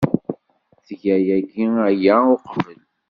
[0.85, 2.79] Tga yagi aya uqbel.